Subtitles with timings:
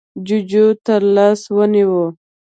[0.25, 2.01] جُوجُو تر لاس ونيو: